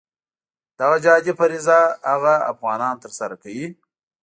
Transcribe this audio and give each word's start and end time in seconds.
دغه 0.79 0.97
جهادي 1.05 1.33
فریضه 1.39 1.77
هغه 2.11 2.33
افغانان 2.53 2.95
ترسره 3.03 3.35
کوي. 3.43 3.67